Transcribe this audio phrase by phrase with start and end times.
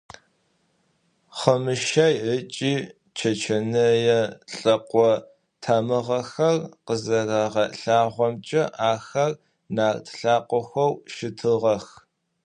[1.37, 2.73] Хъымыщэй ыкӏи
[3.17, 4.19] чэчэнэе
[4.57, 5.09] лӏэкъо
[5.61, 9.31] тамыгъэхэм къызэрагъэлъагъорэмкӏэ, ахэр
[9.75, 11.85] нарт лӏакъохэу щытыгъэх.